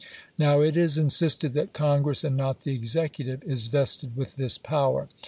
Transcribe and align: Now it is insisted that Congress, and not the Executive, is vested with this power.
Now 0.35 0.61
it 0.61 0.75
is 0.77 0.97
insisted 0.97 1.53
that 1.53 1.73
Congress, 1.73 2.23
and 2.23 2.35
not 2.35 2.61
the 2.61 2.73
Executive, 2.73 3.43
is 3.43 3.67
vested 3.67 4.17
with 4.17 4.35
this 4.35 4.57
power. 4.57 5.09